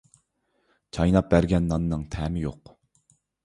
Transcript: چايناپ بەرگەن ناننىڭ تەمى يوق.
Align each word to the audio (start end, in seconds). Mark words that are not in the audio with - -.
چايناپ 0.97 1.29
بەرگەن 1.35 1.69
ناننىڭ 1.75 2.09
تەمى 2.17 2.45
يوق. 2.49 2.77